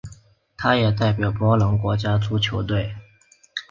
[0.57, 2.95] 他也代表波兰国家足球队。